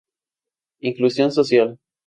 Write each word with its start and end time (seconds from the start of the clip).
Inclusión 0.81 1.29
social 1.31 1.77